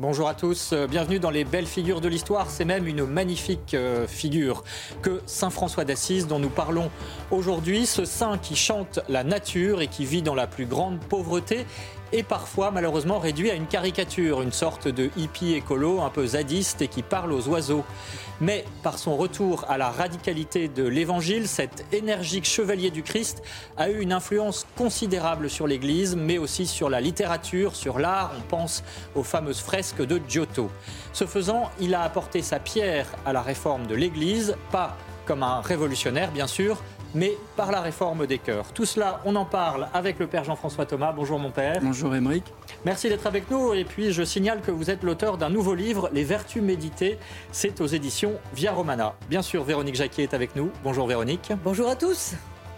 [0.00, 2.50] Bonjour à tous, euh, bienvenue dans les belles figures de l'histoire.
[2.50, 4.62] C'est même une magnifique euh, figure
[5.02, 6.88] que Saint François d'Assise dont nous parlons
[7.32, 11.66] aujourd'hui, ce saint qui chante la nature et qui vit dans la plus grande pauvreté
[12.12, 16.82] et parfois malheureusement réduit à une caricature, une sorte de hippie écolo un peu zadiste
[16.82, 17.84] et qui parle aux oiseaux.
[18.40, 23.42] Mais par son retour à la radicalité de l'Évangile, cet énergique chevalier du Christ
[23.76, 28.32] a eu une influence considérable sur l'Église, mais aussi sur la littérature, sur l'art.
[28.38, 28.84] On pense
[29.16, 30.70] aux fameuses fresques de Giotto.
[31.12, 34.96] Ce faisant, il a apporté sa pierre à la réforme de l'Église, pas
[35.26, 36.78] comme un révolutionnaire bien sûr,
[37.14, 38.72] mais par la réforme des cœurs.
[38.72, 41.12] Tout cela, on en parle avec le Père Jean-François Thomas.
[41.12, 41.80] Bonjour mon Père.
[41.82, 42.44] Bonjour Émeric.
[42.84, 43.72] Merci d'être avec nous.
[43.74, 47.18] Et puis je signale que vous êtes l'auteur d'un nouveau livre, Les Vertus méditées.
[47.52, 49.14] C'est aux éditions Via Romana.
[49.28, 50.70] Bien sûr, Véronique Jacquier est avec nous.
[50.84, 51.52] Bonjour Véronique.
[51.64, 52.34] Bonjour à tous.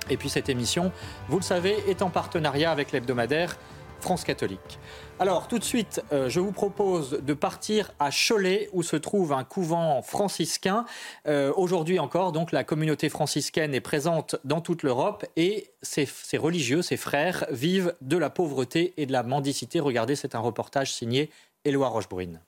[0.09, 0.91] Et puis cette émission,
[1.29, 3.57] vous le savez, est en partenariat avec l'hebdomadaire
[4.01, 4.79] France catholique.
[5.19, 9.33] Alors tout de suite, euh, je vous propose de partir à Cholet où se trouve
[9.33, 10.85] un couvent franciscain.
[11.27, 16.07] Euh, aujourd'hui encore, donc la communauté franciscaine est présente dans toute l'Europe et ces,
[16.39, 19.81] religieux, ces frères, vivent de la pauvreté et de la mendicité.
[19.81, 21.31] Regardez, c'est un reportage signé
[21.65, 22.41] Éloi Rochebrune.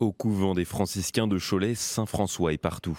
[0.00, 2.98] Au couvent des franciscains de Cholet, Saint François est partout.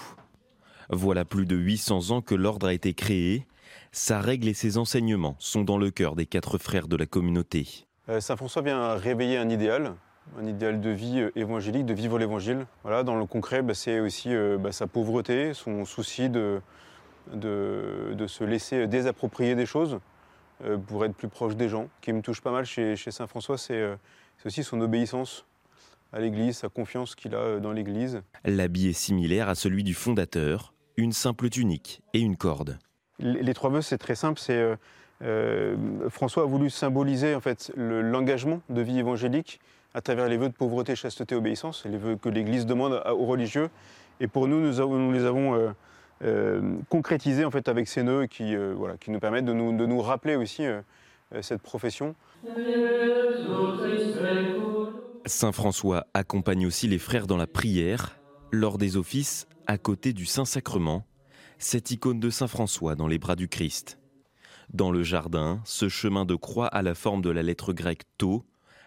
[0.90, 3.46] Voilà plus de 800 ans que l'ordre a été créé
[3.92, 7.86] sa règle et ses enseignements sont dans le cœur des quatre frères de la communauté.
[8.10, 9.94] Euh, Saint François vient réveiller un idéal,
[10.38, 12.66] un idéal de vie euh, évangélique, de vivre l'évangile.
[12.84, 16.60] Voilà, dans le concret, bah, c'est aussi euh, bah, sa pauvreté, son souci de,
[17.34, 20.00] de, se laisser désapproprier des choses
[20.88, 21.90] pour être plus proche des gens.
[21.98, 23.98] Ce qui me touche pas mal chez, chez Saint François, c'est
[24.46, 25.46] aussi son obéissance
[26.14, 28.22] à l'Église, sa confiance qu'il a dans l'Église.
[28.46, 32.78] L'habit est similaire à celui du fondateur, une simple tunique et une corde.
[33.20, 34.42] Les trois vœux, c'est très simple.
[34.50, 34.76] Euh,
[35.22, 35.76] euh,
[36.10, 39.60] François a voulu symboliser en fait l'engagement de vie évangélique
[39.94, 43.70] à travers les vœux de pauvreté, chasteté, obéissance, les vœux que l'Église demande aux religieux.
[44.20, 45.74] Et pour nous, nous, les avons
[46.24, 50.36] euh, concrétisés en fait avec ces nœuds qui, nous permettent de nous, de nous rappeler
[50.36, 50.64] aussi
[51.42, 52.16] cette profession.
[55.26, 58.20] Saint François accompagne aussi les frères dans la prière
[58.52, 61.06] lors des offices à côté du Saint-Sacrement
[61.58, 64.00] cette icône de Saint François dans les bras du Christ.
[64.74, 68.44] Dans le jardin, ce chemin de croix a la forme de la lettre grecque Tau,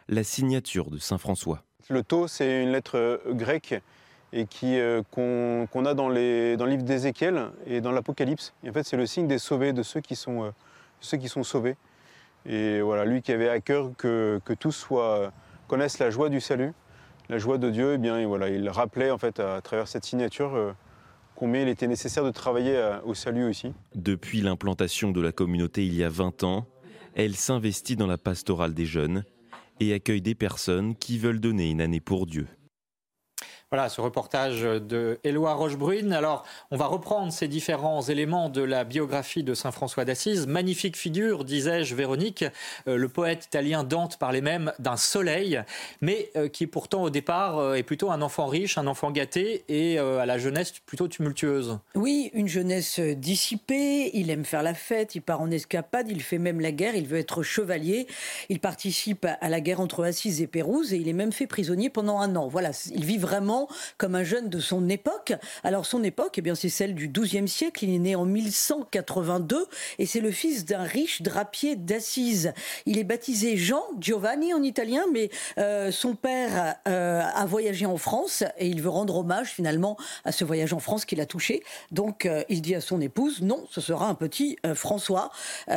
[0.09, 1.63] la signature de Saint François.
[1.89, 3.81] Le Tau, c'est une lettre euh, grecque
[4.33, 8.53] et qui euh, qu'on a dans, les, dans le livre d'Ézéchiel et dans l'Apocalypse.
[8.67, 10.51] En fait, c'est le signe des sauvés, de ceux qui sont, euh,
[11.01, 11.77] ceux qui sont sauvés.
[12.45, 15.33] Et voilà, lui qui avait à cœur que, que tous soient,
[15.69, 16.73] connaissent la joie du salut,
[17.29, 20.75] la joie de Dieu, eh bien, voilà, il rappelait en fait à travers cette signature
[21.37, 23.73] combien il était nécessaire de travailler euh, au salut aussi.
[23.95, 26.67] Depuis l'implantation de la communauté il y a 20 ans,
[27.15, 29.25] elle s'investit dans la pastorale des jeunes
[29.79, 32.47] et accueille des personnes qui veulent donner une année pour Dieu.
[33.73, 36.13] Voilà, ce reportage de Éloi Rochebrune.
[36.13, 40.47] Alors, on va reprendre ces différents éléments de la biographie de Saint François d'Assise.
[40.47, 42.45] Magnifique figure, disais-je, Véronique.
[42.87, 45.61] Euh, le poète italien Dante parlait même d'un soleil,
[46.01, 49.65] mais euh, qui pourtant au départ euh, est plutôt un enfant riche, un enfant gâté
[49.69, 51.81] et à la jeunesse plutôt tumultueuse.
[51.97, 54.17] Oui, une jeunesse dissipée.
[54.17, 57.09] Il aime faire la fête, il part en escapade, il fait même la guerre, il
[57.09, 58.07] veut être chevalier.
[58.49, 61.91] Il participe à la guerre entre Assise et Pérouse et il est même fait prisonnier
[61.91, 62.47] pendant un an.
[62.47, 63.56] Voilà, il vit vraiment
[63.99, 65.33] comme un jeune de son époque.
[65.65, 67.85] Alors son époque, eh bien c'est celle du XIIe siècle.
[67.85, 69.67] Il est né en 1182
[69.99, 72.53] et c'est le fils d'un riche drapier d'Assise.
[72.85, 77.97] Il est baptisé Jean Giovanni en italien, mais euh, son père euh, a voyagé en
[77.97, 81.63] France et il veut rendre hommage finalement à ce voyage en France qu'il a touché.
[81.91, 85.31] Donc euh, il dit à son épouse non, ce sera un petit François,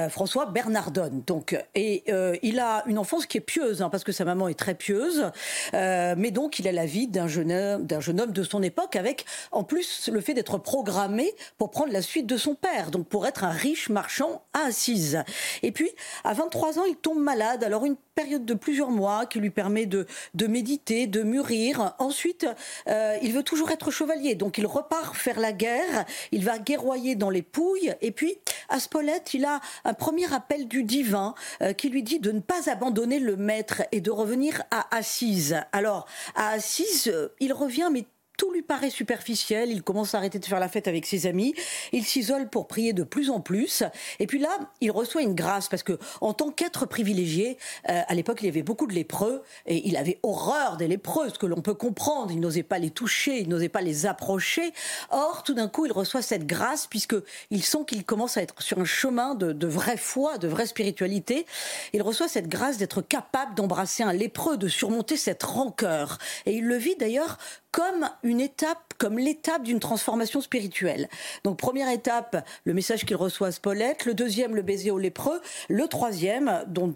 [0.10, 1.24] François Bernardone.
[1.26, 2.04] Donc et
[2.44, 5.32] il a une enfance qui est pieuse hein, parce que sa maman est très pieuse,
[5.74, 8.96] mais donc il a la vie d'un jeune homme d'un jeune homme de son époque,
[8.96, 13.08] avec en plus le fait d'être programmé pour prendre la suite de son père, donc
[13.08, 15.24] pour être un riche marchand à Assise.
[15.64, 15.90] Et puis,
[16.24, 17.64] à 23 ans, il tombe malade.
[17.64, 21.96] Alors une période de plusieurs mois qui lui permet de, de méditer, de mûrir.
[22.00, 22.46] Ensuite,
[22.90, 26.06] euh, il veut toujours être chevalier, donc il repart faire la guerre.
[26.34, 27.96] Il va guerroyer dans les Pouilles.
[28.02, 28.36] Et puis,
[28.68, 32.42] à Spolète, il a un premier appel du divin euh, qui lui dit de ne
[32.42, 35.56] pas abandonner le maître et de revenir à Assise.
[35.72, 36.06] Alors,
[36.36, 38.06] à Assise, euh, il revient, mais
[38.40, 41.54] tout lui paraît superficiel, il commence à arrêter de faire la fête avec ses amis,
[41.92, 43.84] il s'isole pour prier de plus en plus,
[44.20, 47.58] et puis là, il reçoit une grâce, parce que en tant qu'être privilégié,
[47.90, 51.30] euh, à l'époque, il y avait beaucoup de lépreux, et il avait horreur des lépreux,
[51.30, 54.72] ce que l'on peut comprendre, il n'osait pas les toucher, il n'osait pas les approcher,
[55.10, 58.80] or, tout d'un coup, il reçoit cette grâce, puisqu'il sent qu'il commence à être sur
[58.80, 61.46] un chemin de, de vraie foi, de vraie spiritualité,
[61.92, 66.66] il reçoit cette grâce d'être capable d'embrasser un lépreux, de surmonter cette rancœur, et il
[66.66, 67.38] le vit d'ailleurs
[67.72, 71.10] comme une étape, comme l'étape d'une transformation spirituelle.
[71.44, 75.42] Donc première étape, le message qu'il reçoit à Spolette, le deuxième, le baiser au lépreux,
[75.70, 76.94] le troisième, dont,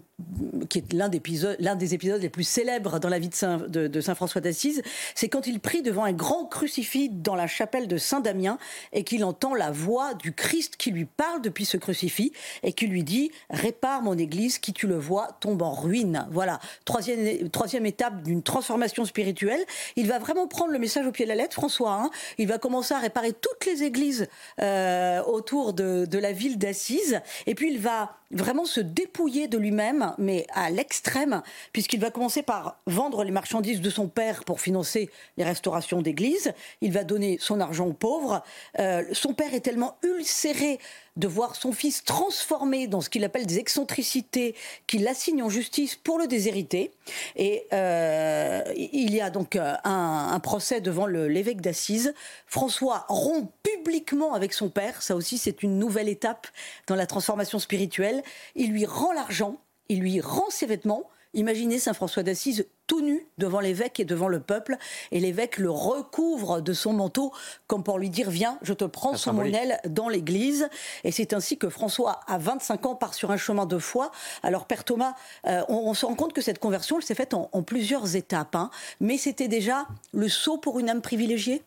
[0.68, 3.58] qui est l'un des, épisodes, des épisodes les plus célèbres dans la vie de Saint,
[3.58, 4.82] de, Saint François d'Assise,
[5.14, 8.58] c'est quand il prie devant un grand crucifix dans la chapelle de Saint-Damien
[8.92, 12.32] et qu'il entend la voix du Christ qui lui parle depuis ce crucifix
[12.62, 16.26] et qui lui dit «Répare mon église qui, tu le vois, tombe en ruine».
[16.30, 19.64] Voilà, troisième, troisième étape d'une transformation spirituelle.
[19.96, 21.92] Il va vraiment prendre le message au pied la lettre, François.
[21.92, 22.10] Hein.
[22.38, 24.28] il va commencer à réparer toutes les églises
[24.60, 27.20] euh, autour de, la ville d'Assise.
[27.46, 31.42] Et puis il va vraiment se dépouiller de lui-même, mais à l'extrême,
[31.72, 36.52] puisqu'il va commencer par vendre les marchandises de son père pour financer les restaurations d'églises.
[36.80, 38.42] Il va donner son argent aux pauvres.
[38.78, 40.78] Euh, son père est tellement ulcéré
[41.16, 44.54] de voir son fils transformé dans ce qu'il appelle des excentricités
[44.86, 46.90] qu'il assigne en justice pour le déshériter.
[47.36, 52.14] Et euh, il y a donc euh, un, procès devant l'évêque d'Assise.
[52.46, 55.02] François rompt publiquement avec son père.
[55.02, 56.48] Ça aussi, c'est une nouvelle étape
[56.86, 58.22] dans la transformation spirituelle.
[58.56, 59.56] Il lui rend l'argent,
[59.88, 61.08] il lui rend ses vêtements.
[61.34, 64.76] Imaginez Saint François d'Assise tout nu devant l'évêque et devant le peuple,
[65.10, 67.32] et l'évêque le recouvre de son manteau
[67.66, 70.68] comme pour lui dire viens, je te prends sous mon aile dans l'église.
[71.02, 74.10] Et c'est ainsi que François, à 25 ans, part sur un chemin de foi.
[74.42, 75.14] Alors Père Thomas,
[75.46, 78.70] euh, on, se rend compte que cette conversion, elle s'est faite en, plusieurs étapes, hein.
[79.00, 81.62] mais c'était déjà le saut pour une âme privilégiée?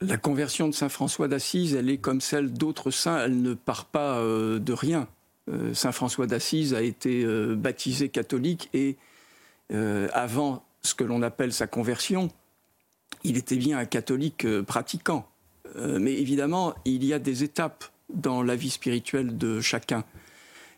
[0.00, 3.84] La conversion de Saint François d'Assise, elle est comme celle d'autres saints, elle ne part
[3.84, 5.08] pas euh, de rien.
[5.48, 7.24] Euh, Saint François d'Assise a été
[7.56, 8.96] baptisé catholique et
[9.72, 12.30] euh, avant ce que l'on appelle sa conversion,
[13.22, 15.28] il était bien un catholique euh, pratiquant.
[15.76, 20.04] Euh, mais évidemment, il y a des étapes dans la vie spirituelle de chacun.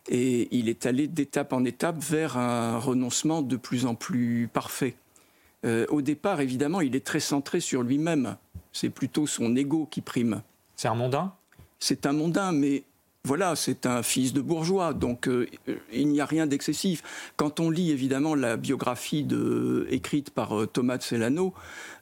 [0.09, 4.97] Et il est allé d'étape en étape vers un renoncement de plus en plus parfait.
[5.65, 8.37] au départ, évidemment, il est très centré sur lui-même.
[8.73, 10.43] C'est plutôt son ego qui prime.
[10.75, 11.33] C'est un mondain?
[11.79, 12.83] C'est un mondain, mais
[13.25, 15.47] voilà, c'est un fils de bourgeois, donc euh,
[15.93, 17.05] il n'y a rien d'excessif.
[17.37, 19.25] Quand on lit évidemment la biographie
[19.89, 21.55] écrite par euh, Thomas de Celano,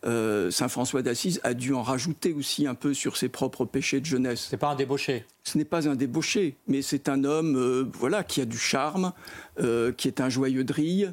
[0.06, 4.00] euh, Saint François d'Assise a dû en rajouter aussi un peu sur ses propres péchés
[4.00, 4.46] de jeunesse.
[4.48, 5.26] C'est pas un débauché.
[5.44, 9.12] Ce n'est pas un débauché, mais c'est un homme, voilà, qui a du charme,
[9.58, 11.12] qui est un joyeux drille,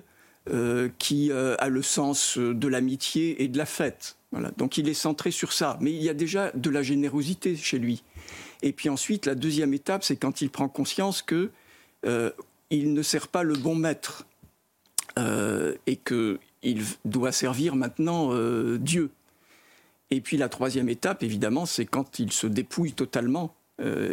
[0.99, 4.15] qui a le sens de l'amitié et de la fête.
[4.31, 4.51] Voilà.
[4.57, 7.79] Donc il est centré sur ça, mais il y a déjà de la générosité chez
[7.79, 8.03] lui.
[8.61, 11.51] Et puis ensuite, la deuxième étape, c'est quand il prend conscience que
[12.05, 12.31] euh,
[12.69, 14.25] il ne sert pas le bon maître
[15.17, 19.11] euh, et qu'il doit servir maintenant euh, Dieu.
[20.09, 23.53] Et puis la troisième étape, évidemment, c'est quand il se dépouille totalement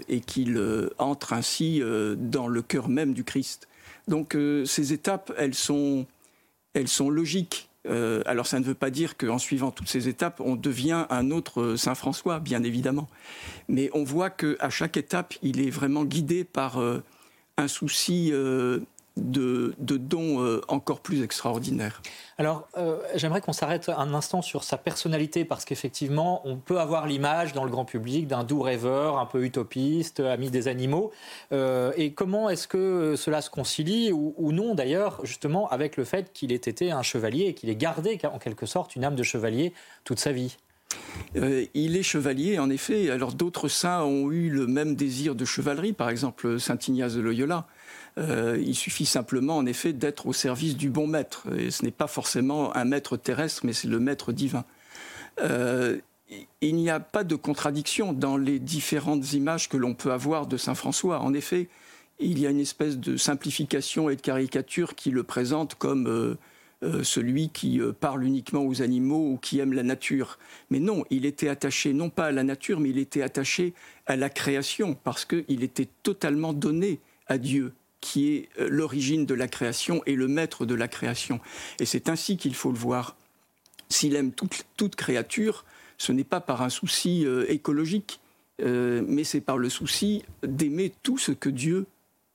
[0.08, 0.61] et qu'il
[0.99, 1.81] entre ainsi
[2.19, 3.67] dans le cœur même du Christ.
[4.08, 4.37] Donc
[4.67, 6.05] ces étapes, elles sont,
[6.75, 7.70] elles sont logiques.
[7.86, 11.31] Euh, alors ça ne veut pas dire qu'en suivant toutes ces étapes, on devient un
[11.31, 13.08] autre euh, Saint François, bien évidemment.
[13.69, 17.02] Mais on voit qu'à chaque étape, il est vraiment guidé par euh,
[17.56, 18.32] un souci
[19.16, 22.02] de, dons euh, encore plus extraordinaires.
[22.37, 27.06] Alors, euh, j'aimerais qu'on s'arrête un instant sur sa personnalité, parce qu'effectivement, on peut avoir
[27.06, 31.12] l'image dans le grand public d'un doux rêveur, un peu utopiste, ami des animaux.
[31.52, 36.05] Euh, et comment est-ce que cela se concilie, ou, ou non d'ailleurs, justement, avec le
[36.05, 39.17] fait qu'il ait été un chevalier et qu'il ait gardé en quelque sorte une âme
[39.17, 39.72] de chevalier
[40.03, 40.56] toute sa vie?
[41.34, 43.10] Il est chevalier, en effet.
[43.10, 47.20] Alors d'autres saints ont eu le même désir de chevalerie, par exemple Saint Ignace de
[47.20, 47.67] Loyola.
[48.16, 51.46] Euh, il suffit simplement, en effet, d'être au service du bon maître.
[51.56, 54.64] Et ce n'est pas forcément un maître terrestre, mais c'est le maître divin.
[55.40, 55.98] Euh,
[56.60, 60.56] il n'y a pas de contradiction dans les différentes images que l'on peut avoir de
[60.56, 61.20] Saint François.
[61.20, 61.68] En effet,
[62.20, 67.02] il y a une espèce de simplification et de caricature qui le présente comme euh,
[67.02, 70.38] celui qui parle uniquement aux animaux ou qui aime la nature.
[70.70, 73.74] Mais non, il était attaché non pas à la nature, mais il était attaché
[74.06, 77.72] à la création, parce qu'il était totalement donné à Dieu
[78.05, 81.41] qui est euh, l'origine de la création et le maître de la création.
[81.81, 83.17] Et c'est ainsi qu'il faut le voir.
[83.89, 85.65] S'il aime toute, créature,
[85.96, 88.20] ce n'est pas par un souci euh, écologique,
[88.63, 91.87] euh, mais c'est par le souci d'aimer tout ce que Dieu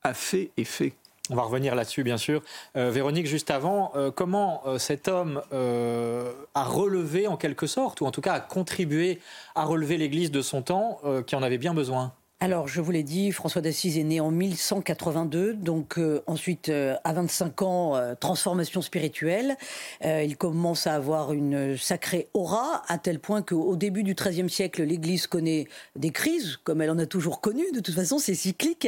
[0.01, 0.93] a fait et fait.
[1.29, 2.41] On va revenir là-dessus, bien sûr.
[2.73, 8.33] Véronique, juste avant, comment cet homme a relevé, en quelque sorte, ou en tout cas
[8.33, 9.19] a contribué
[9.53, 12.13] à relever l'Église de son temps, qui en avait bien besoin?
[12.41, 16.95] Alors, je vous l'ai dit, François d'Assise est né en 1182, donc euh, ensuite, euh,
[17.03, 19.57] à 25 ans, euh, transformation spirituelle.
[20.05, 24.83] il commence à avoir une sacrée aura, à tel point qu'au début du XIIIe siècle,
[24.83, 25.67] l'Église connaît
[25.97, 28.87] des crises, comme elle en a toujours connu, de toute façon, c'est cyclique.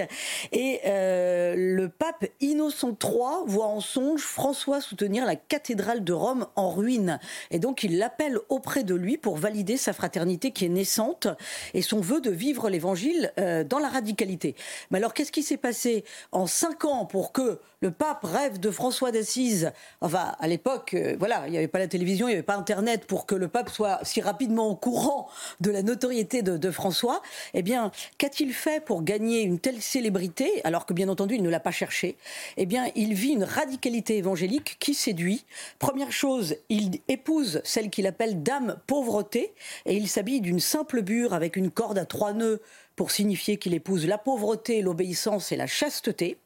[0.54, 6.70] Et le pape Innocent III voit en songe François soutenir la cathédrale de Rome en
[6.70, 7.20] ruine.
[7.52, 11.28] Et donc, il l'appelle auprès de lui pour valider sa fraternité qui est naissante
[11.74, 14.56] et son vœu de vivre l'évangile euh, dans la radicalité.
[14.90, 18.70] Mais alors, qu'est-ce qui s'est passé en cinq ans pour que le pape rêve de
[18.72, 19.72] François d'Assise?
[20.02, 22.56] Enfin, à l'époque, euh, voilà, il n'y avait pas la télévision, il n'y avait pas
[22.56, 25.28] Internet pour que le pape soit si rapidement au courant
[25.60, 27.22] de la notoriété de, François.
[27.54, 31.50] Eh bien, qu'a-t-il fait pour gagner une telle célébrité, alors que bien entendu, il ne
[31.50, 32.18] l'a pas cherché?
[32.58, 35.44] Eh bien, il vit une radicalité évangélique qui séduit.
[35.80, 39.54] Première chose, il épouse celle qu'il appelle Dame Pauvreté,
[39.86, 42.62] et il s'habille d'une simple bure avec une corde à trois nœuds
[42.96, 46.38] pour signifier qu'il épouse la pauvreté, l'obéissance et la chasteté.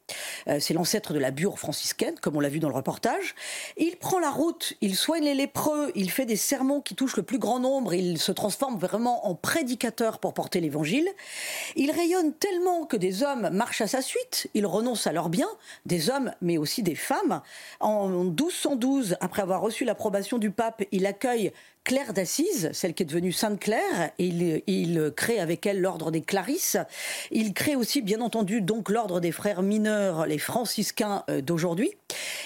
[0.48, 3.34] Euh, c'est l'ancêtre de la bure franciscaine, comme on l'a vu dans le reportage.
[3.76, 7.22] Il prend la route, il soigne les lépreux, il fait des sermons qui touchent le
[7.22, 11.08] plus grand nombre, il se transforme vraiment en prédicateur pour porter l'évangile.
[11.74, 15.50] Il rayonne tellement que des hommes marchent à sa suite, il renonce à leurs biens,
[15.84, 17.42] des hommes mais aussi des femmes.
[17.80, 21.52] En 1212, après avoir reçu l'approbation du pape, il accueille
[21.86, 24.26] Claire d'Assise, celle qui est devenue Sainte Claire, et
[24.66, 26.78] il, crée avec elle l'ordre des Clarisses.
[27.30, 31.92] Il crée aussi, bien entendu, donc l'ordre des frères mineurs, les franciscains euh, d'aujourd'hui.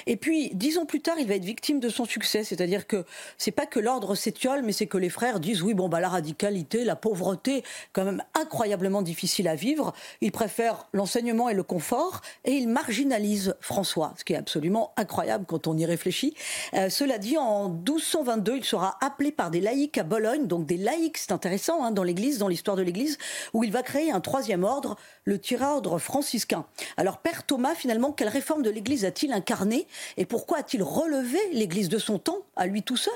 [0.06, 3.06] Et puis, dix ans plus tard, il va être victime de son succès, c'est-à-dire que
[3.38, 6.10] c'est pas que l'ordre s'étiole, mais c'est que les frères disent oui, bon, bah, la
[6.10, 9.94] radicalité, la pauvreté, quand même incroyablement difficile à vivre.
[10.20, 15.46] Ils préfèrent l'enseignement et le confort, et ils marginalisent François, ce qui est absolument incroyable
[15.48, 16.34] quand on y réfléchit.
[16.74, 20.76] Euh, cela dit, en 1222, il sera appelé par des laïcs à Bologne, donc des
[20.76, 23.18] laïcs, c'est intéressant, hein, dans l'Église, dans l'histoire de l'Église,
[23.52, 26.64] où il va créer un troisième ordre, le tirordre franciscain.
[26.96, 31.88] Alors, Père Thomas, finalement, quelle réforme de l'Église a-t-il incarné et pourquoi a-t-il relevé l'Église
[31.88, 33.14] de son temps à lui tout seul?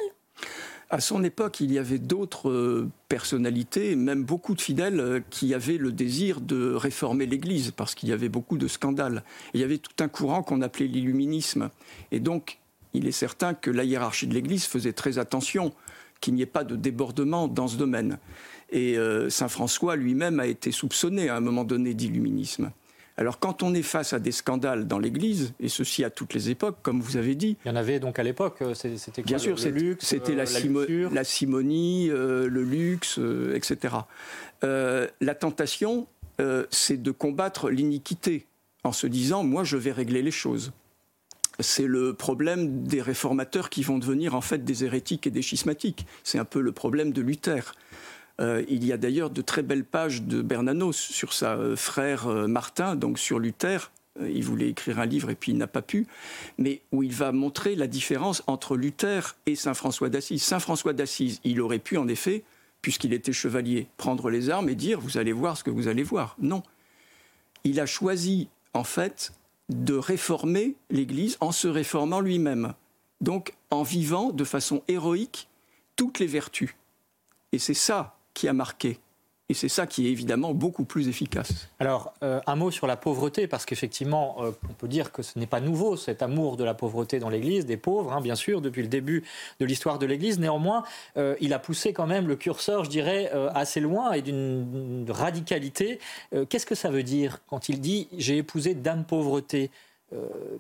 [0.90, 5.54] À son époque, il y avait d'autres euh, personnalités, même beaucoup de fidèles, euh, qui
[5.54, 9.25] avaient le désir de réformer l'Église, parce qu'il y avait beaucoup de scandales.
[9.54, 11.71] Il y avait tout un courant qu'on appelait l'illuminisme.
[12.12, 12.59] Et donc,
[12.92, 15.73] il est certain que la hiérarchie de l'Église faisait très attention
[16.25, 18.19] qu'il n'y ait pas de débordement dans ce domaine.
[18.71, 22.73] Et euh, Saint François lui-même a été soupçonné à un moment donné d'illuminisme.
[23.19, 26.49] Alors quand on est face à des scandales dans l'Église, et ceci à toutes les
[26.49, 27.59] époques, comme vous avez dit...
[27.66, 30.45] Il y en avait donc à l'époque, euh, c'était Bien sûr, le, luxe, c'était la,
[30.45, 33.21] euh, la, simonie, le luxe,
[33.54, 33.95] etc.
[34.62, 36.07] la tentation,
[36.71, 38.47] c'est de combattre l'iniquité
[38.83, 40.73] en se disant, moi je vais régler les choses
[41.61, 46.06] c'est le problème des réformateurs qui vont devenir en fait des hérétiques et des schismatiques.
[46.23, 47.75] C'est un peu le problème de Luther.
[48.40, 52.26] Euh, il y a d'ailleurs de très belles pages de Bernanos sur sa euh, frère
[52.26, 53.92] euh, Martin, donc sur Luther.
[54.20, 56.08] il voulait écrire un livre et puis il n'a pas pu,
[56.58, 60.42] mais où il va montrer la différence entre Luther et Saint François d'Assise.
[60.42, 62.42] Saint François d'Assise, il aurait pu en effet,
[62.82, 66.02] puisqu'il était chevalier, prendre les armes et dire vous allez voir ce que vous allez
[66.02, 66.37] voir.
[66.40, 66.62] Non.
[67.62, 69.32] Il a choisi en fait
[69.68, 72.75] de réformer l'Église en se réformant lui-même.
[73.21, 75.49] Donc en vivant de façon héroïque
[75.97, 76.75] toutes les vertus.
[77.52, 78.99] Et c'est ça qui a marqué.
[79.50, 81.68] Et c'est ça qui est évidemment beaucoup plus efficace.
[81.78, 85.38] Alors, euh, un mot sur la pauvreté, parce qu'effectivement, euh, on peut dire que ce
[85.38, 88.62] n'est pas nouveau, cet amour de la pauvreté dans l'Église, des pauvres, hein, bien sûr,
[88.62, 89.22] depuis le début
[89.60, 90.38] de l'histoire de l'Église.
[90.38, 90.84] Néanmoins,
[91.18, 95.98] euh, il a poussé quand même le curseur, je dirais, assez loin et d'une radicalité.
[96.48, 99.70] Qu'est-ce que ça veut dire quand il dit «j'ai épousé dame pauvreté»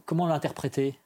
[0.04, 0.98] Comment l'interpréter?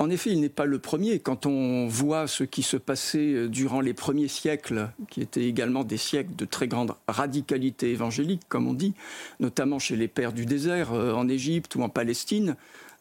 [0.00, 1.20] En effet, il n'est pas le premier.
[1.20, 5.84] Quand on voit ce qui se passait euh, durant les premiers siècles, qui étaient également
[5.84, 8.94] des siècles de très grande radicalité évangélique, comme on dit,
[9.38, 12.56] notamment chez les pères du désert euh, en Égypte ou en Palestine,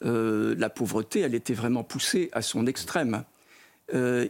[0.05, 3.23] euh, la pauvreté, elle était vraiment poussée à son extrême.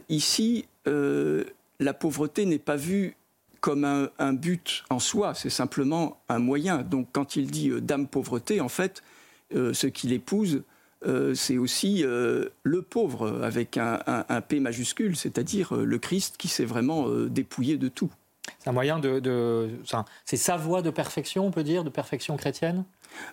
[0.08, 3.14] ici, la pauvreté n'est pas vue
[3.60, 6.82] comme un, un but en soi, c'est simplement un moyen.
[6.82, 9.02] Donc quand il dit dame pauvreté, en fait,
[9.52, 10.62] ce qu'il épouse,
[11.06, 14.00] euh, c'est aussi euh, le pauvre avec un,
[14.48, 18.10] P majuscule, c'est-à-dire euh, le Christ qui s'est vraiment dépouillé de tout.
[18.58, 19.70] C'est un moyen de,
[20.24, 22.84] c'est sa voie de perfection, on peut dire, de perfection chrétienne?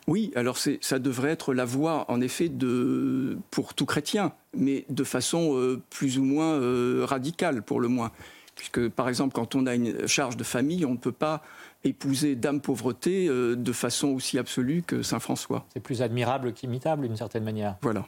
[0.08, 5.04] Oui, alors ça devrait être la voie, en effet, de, pour tout chrétien, mais de
[5.04, 8.12] façon plus ou moins radicale, pour le moins.
[8.56, 11.42] Puisque, par exemple, quand on a une charge de famille, on ne peut pas
[11.84, 15.66] épouser Dame Pauvreté euh, de façon aussi absolue que Saint François.
[15.74, 17.76] C'est plus admirable qu'imitable d'une certaine manière.
[17.82, 18.06] Voilà.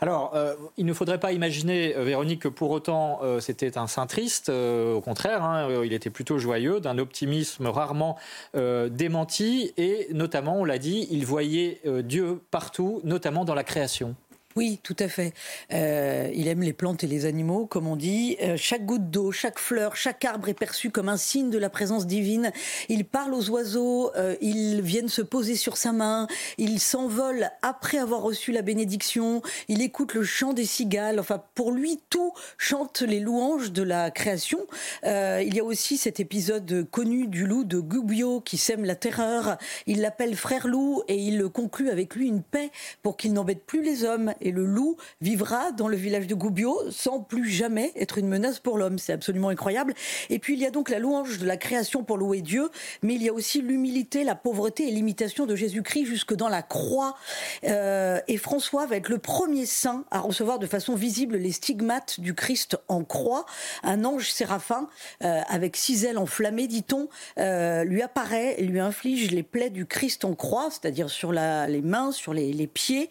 [0.00, 4.06] Alors, euh, il ne faudrait pas imaginer, euh, Véronique, que pour autant c'était un saint
[4.06, 4.48] triste.
[4.50, 8.16] au contraire, hein, il était plutôt joyeux, d'un optimisme rarement
[8.54, 9.72] démenti.
[9.76, 14.14] Et notamment, on l'a dit, il voyait Dieu partout, notamment dans la création.
[14.56, 15.32] Oui, tout à fait.
[15.72, 18.36] Euh, il aime les plantes et les animaux, comme on dit.
[18.40, 21.68] Euh, chaque goutte d'eau, chaque fleur, chaque arbre est perçu comme un signe de la
[21.68, 22.52] présence divine.
[22.88, 27.98] Il parle aux oiseaux, euh, ils viennent se poser sur sa main, il s'envole après
[27.98, 31.18] avoir reçu la bénédiction, il écoute le chant des cigales.
[31.18, 34.60] Enfin, pour lui, tout chante les louanges de la création.
[35.02, 39.58] il y a aussi cet épisode connu du loup de Gubbio qui sème la terreur.
[39.88, 42.70] Il l'appelle frère loup et il conclut avec lui une paix
[43.02, 46.78] pour qu'il n'embête plus les hommes et le loup vivra dans le village de Gubbio
[46.90, 48.98] sans plus jamais être une menace pour l'homme.
[48.98, 49.94] C'est absolument incroyable.
[50.30, 52.68] Et puis il y a donc la louange de la création pour louer Dieu,
[53.02, 56.62] mais il y a aussi l'humilité, la pauvreté et l'imitation de Jésus-Christ jusque dans la
[56.62, 57.16] croix.
[57.64, 62.20] Euh, et François va être le premier saint à recevoir de façon visible les stigmates
[62.20, 63.46] du Christ en croix.
[63.82, 64.88] Un ange séraphin
[65.22, 67.08] euh, avec six ailes enflammées, dit-on,
[67.38, 71.82] euh, lui apparaît et lui inflige les plaies du Christ en croix, c'est-à-dire sur les
[71.82, 73.10] mains, sur les, pieds.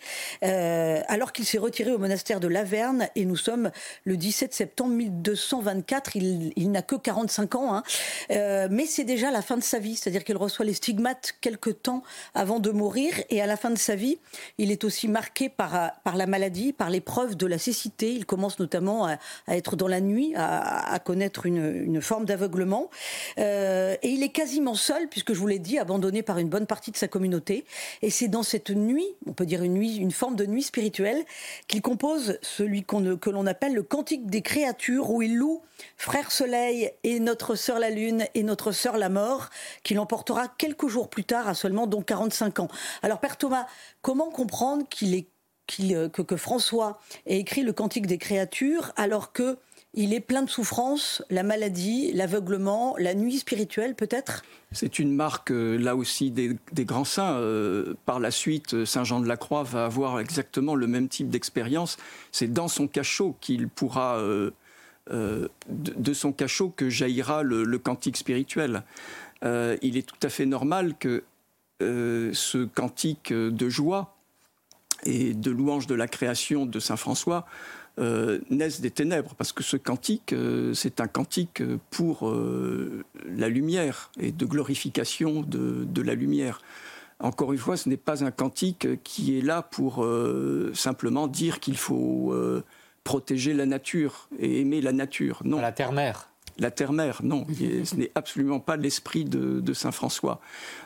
[1.23, 3.71] Alors qu'il s'est retiré au monastère de Laverne, et nous sommes
[4.03, 7.83] le 17 septembre 1224, il, n'a que 45 ans, hein.
[8.31, 11.81] euh, mais c'est déjà la fin de sa vie, c'est-à-dire qu'il reçoit les stigmates quelques
[11.81, 12.03] temps
[12.33, 14.19] avant de mourir, et à la fin de sa vie,
[14.57, 18.11] il est aussi marqué par, la maladie, par l'épreuve de la cécité.
[18.11, 22.89] Il commence notamment à, être dans la nuit, à, connaître une, forme d'aveuglement,
[23.37, 26.67] euh, et il est quasiment seul, puisque je vous l'ai dit, abandonné par une bonne
[26.67, 27.63] partie de sa communauté,
[28.01, 31.12] et c'est dans cette nuit, on peut dire une forme de nuit spirituelle,
[31.67, 35.62] qu'il compose celui que l'on appelle le Cantique des créatures, où il loue
[35.98, 39.50] Frère Soleil et notre sœur la Lune et notre sœur la Mort,
[39.84, 42.67] qu'il emportera quelques jours plus tard, à seulement donc 45 ans.
[43.01, 43.67] Alors Père Thomas,
[44.01, 44.86] comment comprendre
[45.82, 49.58] euh, que, que François ait écrit le Cantique des créatures alors que
[49.93, 54.43] il est plein de souffrances, la maladie, l'aveuglement, la nuit spirituelle peut-être?
[54.71, 57.38] C'est une marque, euh, là aussi, des, grands saints.
[57.38, 61.29] Euh, par la suite, Saint Jean de la Croix va avoir exactement le même type
[61.29, 61.97] d'expérience.
[62.31, 64.17] C'est dans son cachot qu'il pourra...
[64.17, 64.51] Euh,
[65.67, 68.83] de, son cachot que jaillira le, cantique spirituel.
[69.43, 71.23] il est tout à fait normal que
[71.81, 74.15] ce cantique de joie
[75.05, 77.45] et de louange de la création de Saint François
[78.00, 83.49] euh, naissent des ténèbres, parce que ce cantique, euh, c'est un cantique pour euh, la
[83.49, 86.60] lumière et de glorification de, la lumière.
[87.19, 90.06] Encore une fois, ce n'est pas un cantique qui est là pour
[90.73, 92.36] simplement dire qu'il faut
[93.03, 95.41] protéger la nature et aimer la nature.
[95.45, 95.62] Non.
[95.62, 96.29] La terre-mère.
[96.58, 97.45] La terre-mère, non.
[97.86, 100.41] ce n'est absolument pas l'esprit de, de Saint François.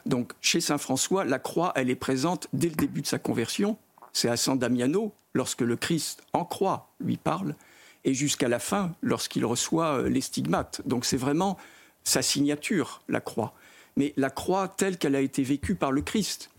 [0.06, 3.78] Donc, chez Saint François, la croix, elle est présente dès le début de sa conversion.
[4.14, 7.56] C'est à San Damiano, lorsque le Christ en croix lui parle,
[8.04, 10.82] et jusqu'à la fin, lorsqu'il reçoit euh, les stigmates.
[10.86, 11.58] Donc c'est vraiment
[12.04, 13.54] sa signature, la croix.
[13.96, 16.50] Mais la croix telle qu'elle a été vécue par le Christ.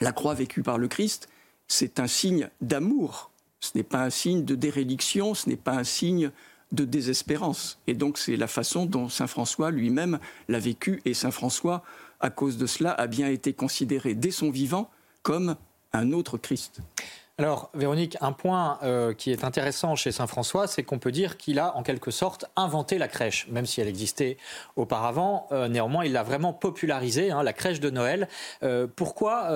[0.00, 1.28] La croix vécue par le Christ,
[1.68, 3.30] c'est un signe d'amour.
[3.60, 6.30] Ce n'est pas un signe de déréliction, ce n'est pas un signe
[6.72, 7.78] de désespérance.
[7.86, 11.00] Et donc c'est la façon dont Saint François lui-même l'a vécu.
[11.04, 11.84] Et Saint François,
[12.20, 14.90] à cause de cela, a bien été considéré dès son vivant
[15.22, 15.56] comme
[15.92, 16.80] un autre Christ.
[17.38, 21.38] Alors, Véronique, un point euh, qui est intéressant chez Saint François, c'est qu'on peut dire
[21.38, 24.36] qu'il a en quelque sorte inventé la crèche, même si elle existait
[24.76, 25.46] auparavant.
[25.50, 28.28] Euh, néanmoins, il l'a vraiment popularisée, hein, la crèche de Noël.
[28.62, 29.50] Euh, pourquoi,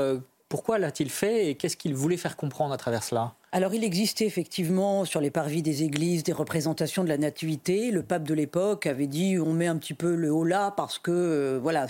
[0.48, 3.34] pourquoi l'a-t-il fait et qu'est-ce qu'il voulait faire comprendre à travers cela?
[3.52, 7.90] Alors il existait effectivement sur les parvis des églises des représentations de la nativité.
[7.90, 10.98] Le pape de l'époque avait dit on met un petit peu le haut là parce
[10.98, 11.86] que euh, voilà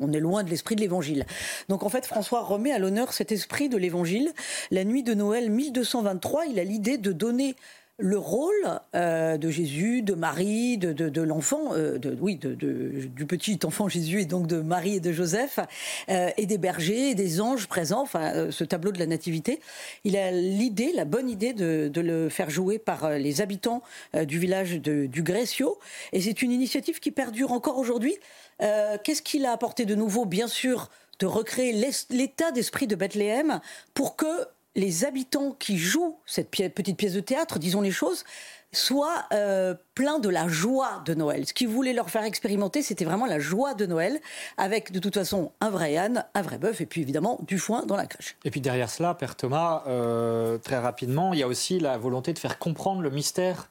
[0.00, 1.26] on est loin de l'esprit de l'évangile.
[1.68, 4.32] Donc en fait François remet à l'honneur cet esprit de l'évangile.
[4.70, 7.56] La nuit de Noël 1223, il a l'idée de donner
[7.98, 14.22] le rôle euh, de Jésus, de Marie, de, l'enfant, euh, oui, du petit enfant Jésus
[14.22, 15.60] et donc de Marie et de Joseph,
[16.08, 19.60] euh, et des bergers et des anges présents, enfin ce tableau de la nativité.
[20.04, 23.82] Il a l'idée, la bonne idée de, le faire jouer par les habitants
[24.26, 25.78] du village du Grécio,
[26.12, 28.16] et c'est une initiative qui perdure encore aujourd'hui.
[28.58, 31.72] Qu'est-ce qu'il a apporté de nouveau Bien sûr, de recréer
[32.10, 33.60] l'état d'esprit de Bethléem
[33.94, 34.26] pour que
[34.74, 38.24] les habitants qui jouent cette petite pièce de théâtre, disons les choses,
[38.72, 41.46] soient euh, pleins de la joie de Noël.
[41.46, 44.18] Ce qu'ils voulaient leur faire expérimenter, c'était vraiment la joie de Noël,
[44.56, 47.84] avec de toute façon un vrai âne, un vrai bœuf, et puis évidemment du foin
[47.84, 48.36] dans la crèche.
[48.44, 52.32] Et puis derrière cela, Père Thomas, euh, très rapidement, il y a aussi la volonté
[52.32, 53.68] de faire comprendre le mystère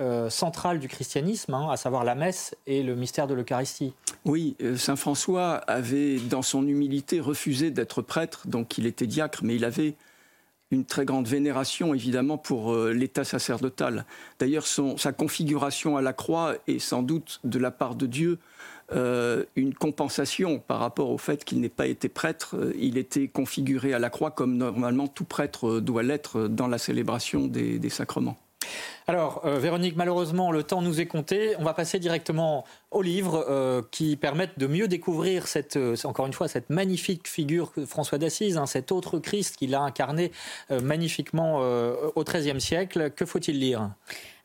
[0.00, 3.92] euh, centrale du christianisme, hein, à savoir la messe et le mystère de l'Eucharistie.
[4.24, 9.40] Oui, euh, Saint François avait, dans son humilité, refusé d'être prêtre, donc il était diacre,
[9.44, 9.94] mais il avait
[10.70, 14.06] une très grande vénération, évidemment, pour euh, l'état sacerdotal.
[14.38, 18.38] D'ailleurs, sa configuration à la croix est sans doute, de la part de Dieu,
[19.56, 22.54] une compensation par rapport au fait qu'il n'ait pas été prêtre.
[22.78, 27.46] Il était configuré à la croix comme normalement tout prêtre doit l'être dans la célébration
[27.46, 28.36] des sacrements.
[29.06, 31.54] Alors, euh, Véronique, malheureusement, le temps nous est compté.
[31.58, 36.26] On va passer directement aux livres euh, qui permettent de mieux découvrir cette, euh, encore
[36.26, 40.32] une fois, cette magnifique figure que François d'Assise, hein, cet autre Christ qu'il a incarné
[40.70, 41.58] magnifiquement
[42.14, 43.10] au XIIIe siècle.
[43.10, 43.90] Que faut-il lire?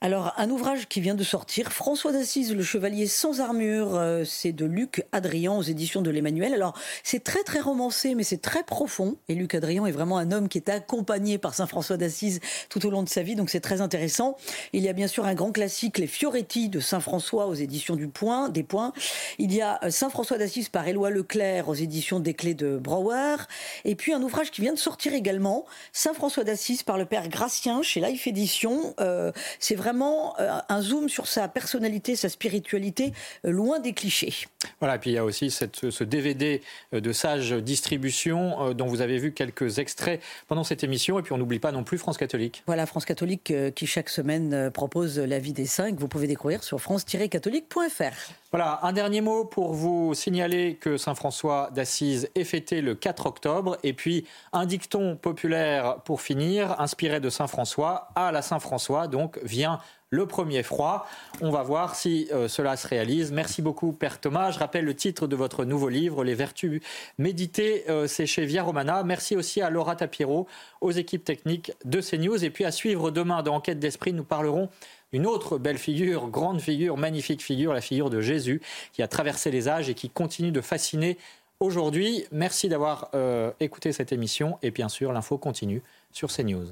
[0.01, 4.65] Alors, un ouvrage qui vient de sortir, François d'Assise, le chevalier sans armure, c'est de
[4.65, 6.53] Luc Adrian aux éditions de l'Emmanuel.
[6.53, 9.17] Alors, c'est très très romancé, mais c'est très profond.
[9.27, 12.85] Et Luc Adrian est vraiment un homme qui est accompagné par Saint François d'Assise tout
[12.85, 14.37] au long de sa vie, donc c'est très intéressant.
[14.73, 17.95] Il y a bien sûr un grand classique, Les Fioretti de Saint François aux éditions
[17.95, 18.93] du Point, des Points.
[19.37, 22.77] Il y a euh, Saint François d'Assise par Éloi Leclerc aux éditions des Clés de
[22.77, 23.37] Brouwer.
[23.85, 27.27] Et puis un ouvrage qui vient de sortir également, Saint François d'Assise par le Père
[27.27, 28.93] Gratien chez Life Édition.
[28.99, 33.13] Euh, c'est vraiment euh, un zoom sur sa personnalité, sa spiritualité,
[33.45, 34.33] euh, loin des clichés.
[34.79, 39.01] Voilà, et puis il y a aussi cette, ce DVD de Sage Distribution dont vous
[39.01, 41.19] avez vu quelques extraits pendant cette émission.
[41.19, 42.63] Et puis on n'oublie pas non plus France Catholique.
[42.67, 44.38] Voilà, France Catholique qui chaque semaine
[44.73, 45.95] propose la vie des cinq.
[45.99, 48.33] Vous pouvez découvrir sur france-catholique.fr.
[48.51, 53.25] Voilà, un dernier mot pour vous signaler que Saint François d'Assise est fêté le 4
[53.25, 53.77] octobre.
[53.83, 58.09] Et puis un dicton populaire pour finir, inspiré de Saint François.
[58.15, 61.07] À la Saint François, donc, vient le premier froid.
[61.41, 63.31] On va voir si euh, cela se réalise.
[63.31, 64.51] Merci beaucoup, Père Thomas.
[64.51, 66.81] Je rappelle le titre de votre nouveau livre, Les Vertus
[67.17, 67.85] méditées.
[67.89, 69.03] Euh, c'est chez Via Romana.
[69.03, 70.47] Merci aussi à Laura Tapiro,
[70.81, 72.43] aux équipes techniques de CNews.
[72.43, 74.69] Et puis à suivre demain dans Enquête d'Esprit, nous parlerons
[75.13, 78.61] d'une autre belle figure, grande figure, magnifique figure, la figure de Jésus,
[78.93, 81.17] qui a traversé les âges et qui continue de fasciner
[81.59, 82.25] aujourd'hui.
[82.31, 84.57] Merci d'avoir euh, écouté cette émission.
[84.61, 86.67] Et bien sûr, l'info continue sur CNews.